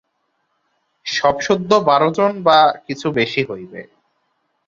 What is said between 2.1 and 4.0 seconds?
জন বা কিছু বেশী হইবে।